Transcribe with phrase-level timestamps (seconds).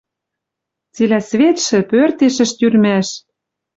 [0.93, 3.07] Цилӓ светшӹ пӧртешӹш тюрьмаш».